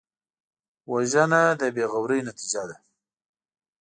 وژنه 0.91 1.41
د 1.59 1.61
بېغورۍ 1.75 2.19
نتیجه 2.29 2.63
ده 2.69 2.77